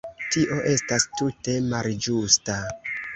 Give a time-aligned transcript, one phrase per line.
[0.35, 2.57] Tio estas tute malĝusta.